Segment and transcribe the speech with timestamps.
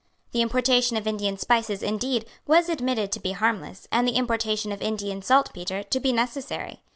[0.31, 4.81] The importation of Indian spices, indeed, was admitted to be harmless, and the importation of
[4.81, 6.81] Indian saltpetre to be necessary.